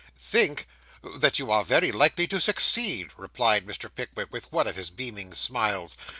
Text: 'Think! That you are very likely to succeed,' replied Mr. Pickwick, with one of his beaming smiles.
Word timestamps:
'Think! 0.17 0.67
That 1.03 1.37
you 1.37 1.51
are 1.51 1.63
very 1.63 1.91
likely 1.91 2.25
to 2.25 2.41
succeed,' 2.41 3.11
replied 3.17 3.67
Mr. 3.67 3.87
Pickwick, 3.93 4.29
with 4.33 4.51
one 4.51 4.65
of 4.65 4.75
his 4.75 4.89
beaming 4.89 5.31
smiles. 5.31 5.95